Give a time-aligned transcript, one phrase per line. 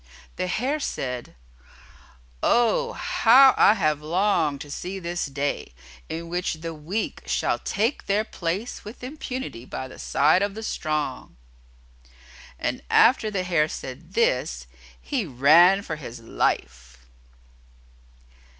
[0.35, 1.35] The Hare said,
[2.41, 5.75] "Oh, how I have longed to see this day,
[6.09, 10.63] in which the weak shall take their place with impunity by the side of the
[10.63, 11.37] strong."
[12.57, 14.65] And after the Hare said this,
[14.99, 17.05] he ran for his life.